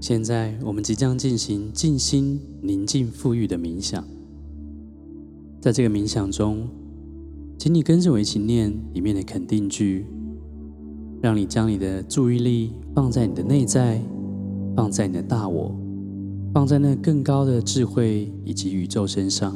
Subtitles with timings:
[0.00, 4.02] 现在我们即将进行静心、宁静、富裕的冥想。
[5.60, 6.66] 在这个冥想中，
[7.58, 10.06] 请你跟着我一起念里面的肯定句，
[11.20, 14.00] 让你将你的注意力放在你的内在，
[14.74, 15.76] 放在你的大我，
[16.54, 19.54] 放在那更高的智慧以及宇宙身上。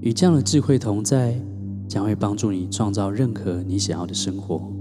[0.00, 1.36] 与这样的智慧同在，
[1.88, 4.75] 将会帮助你创造任何你想要的生活。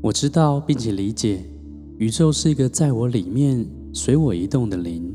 [0.00, 1.44] 我知道并且理解，
[1.98, 5.12] 宇宙是一个在我里面随我移动的灵。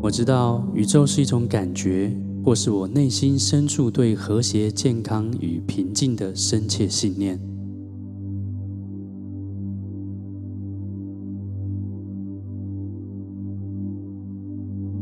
[0.00, 7.38] 我知道宇宙是一种感觉，或是我内心深处对和谐、健康与平静的深切信念。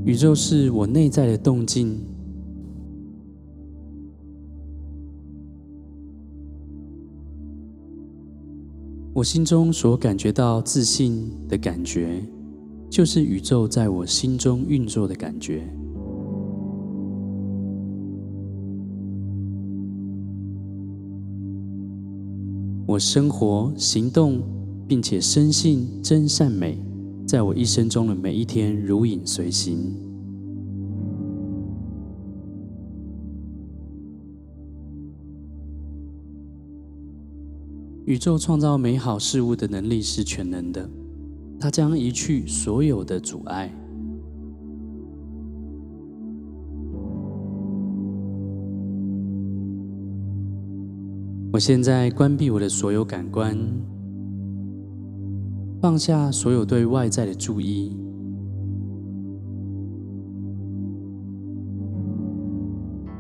[0.04, 2.11] 宇宙是我内在的动静。
[9.22, 12.20] 我心中所感觉到自信的感觉，
[12.90, 15.62] 就是宇宙在我心中运作的感觉。
[22.84, 24.42] 我生活、行动，
[24.88, 26.76] 并且深信真善美，
[27.24, 29.94] 在我一生中的每一天如影随形。
[38.04, 40.90] 宇宙创造美好事物的能力是全能的，
[41.60, 43.72] 它将移去所有的阻碍。
[51.52, 53.56] 我现在关闭我的所有感官，
[55.80, 57.96] 放下所有对外在的注意。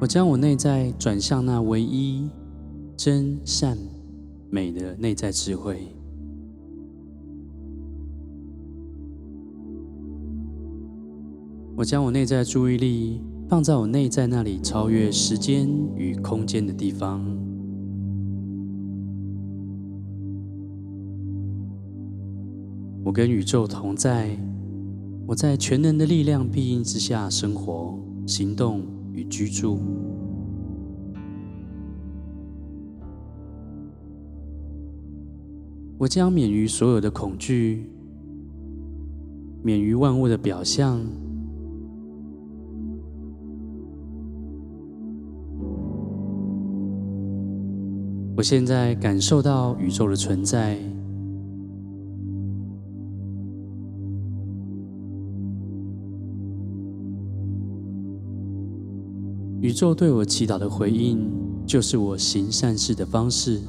[0.00, 2.28] 我将我内在转向那唯一
[2.96, 3.78] 真善
[4.52, 5.96] 美的内在智慧。
[11.74, 15.66] 我将我内在注意力放在我内在那里超越时间
[15.96, 17.24] 与空间的地方。
[23.02, 24.38] 我跟宇宙同在，
[25.26, 28.82] 我在全能的力量庇荫之下生活、行动
[29.14, 29.80] 与居住。
[36.02, 37.88] 我将免于所有的恐惧，
[39.62, 41.00] 免于万物的表象。
[48.36, 50.76] 我现在感受到宇宙的存在。
[59.60, 61.30] 宇宙对我祈祷的回应，
[61.64, 63.60] 就是我行善事的方式。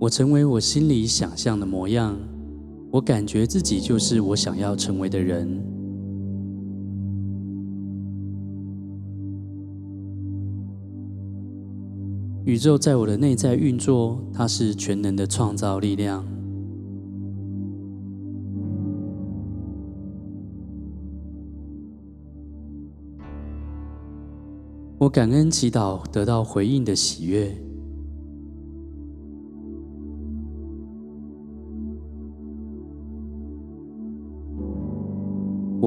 [0.00, 2.16] 我成为我心里想象的模样，
[2.90, 5.62] 我感觉自己就是我想要成为的人。
[12.46, 16.24] 宇宙在我的内在运作，它是全能的创造力量。
[24.96, 27.54] 我感恩祈祷得到回应的喜悦。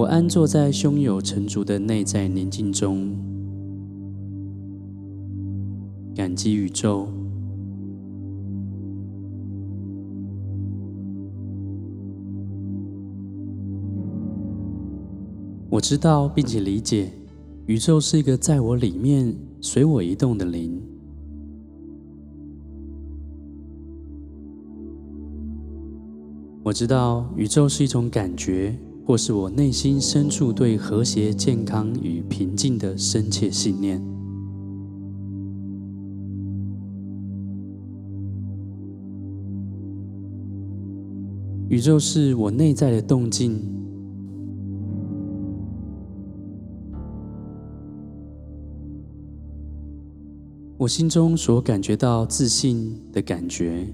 [0.04, 3.16] 我安坐在胸有成竹的内在宁静中，
[6.14, 7.08] 感激宇宙。
[15.70, 17.10] 我知道并且理解。
[17.68, 20.82] 宇宙是一个在我里面随我移动的灵。
[26.62, 34.02] 我知道宇宙是一种感觉，或是我内心深处对和谐、健康与平静的深切信念。
[41.70, 43.60] 宇宙是我内在的动静。
[50.78, 53.88] 我心中所感觉到自信的感觉，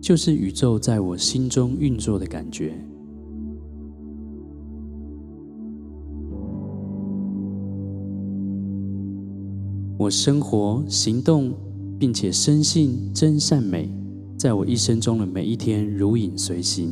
[0.00, 2.72] 就是宇宙在我心中运作的感觉。
[10.00, 11.52] 我生活、行动，
[11.98, 13.86] 并且深信真善美，
[14.34, 16.88] 在我一生中的每一天如影随形。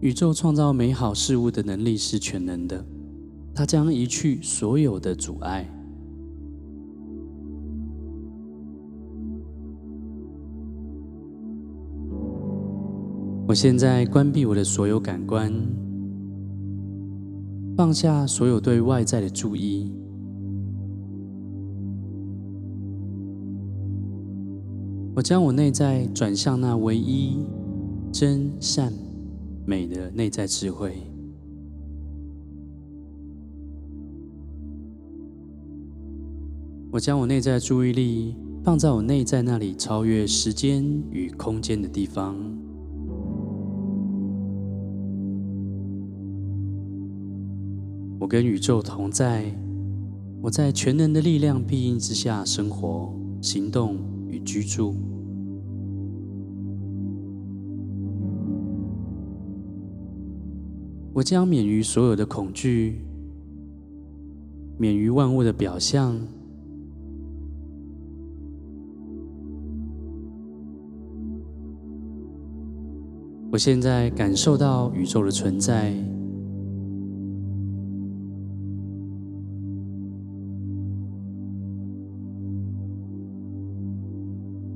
[0.00, 2.84] 宇宙创造美好事物的能力是全能的，
[3.54, 5.66] 它将移去所有的阻碍。
[13.46, 15.52] 我现在关闭我的所有感官，
[17.76, 19.92] 放下所有对外在的注意。
[25.14, 27.44] 我将我内在转向那唯一
[28.10, 28.90] 真善
[29.66, 30.94] 美的内在智慧。
[36.90, 38.34] 我将我内在注意力
[38.64, 42.63] 放在我内在那里超越时间与空间的地方。
[48.34, 49.44] 跟宇宙同在，
[50.42, 54.96] 我在全能的力量庇荫之下生活、行动与居住。
[61.12, 63.04] 我将免于所有的恐惧，
[64.78, 66.18] 免于万物的表象。
[73.52, 75.94] 我现在感受到宇宙的存在，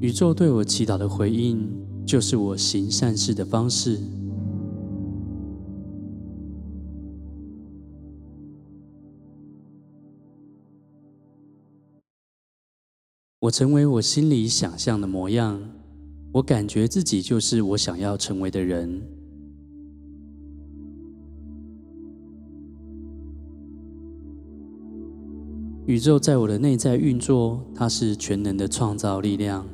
[0.00, 1.68] 宇宙对我祈祷的回应，
[2.06, 3.98] 就是我行善事的方式。
[13.40, 15.60] 我成为我心里想象的模样。
[16.32, 19.02] 我感觉自己就是我想要成为的人。
[25.86, 29.66] 宇宙在我的内在运作，它是全能的创造力量。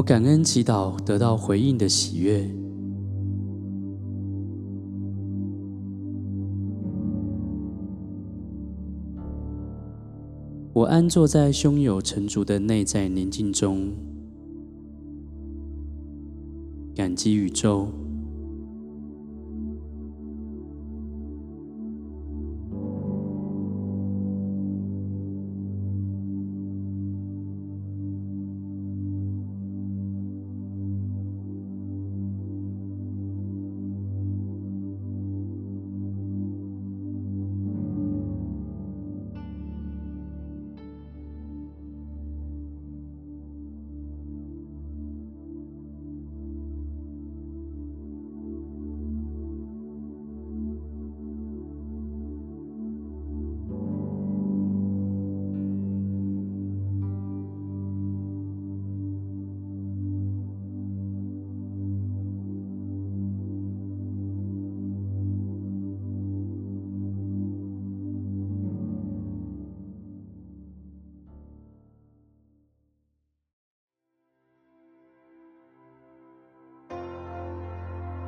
[0.00, 2.50] 我感恩祈祷得到回应的喜悦。
[10.72, 13.92] 我安坐在胸有成竹的内在宁静中，
[16.94, 17.99] 感激宇宙。